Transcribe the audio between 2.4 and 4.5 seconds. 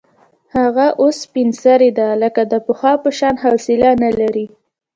د پخوا په شان حوصله نه لري.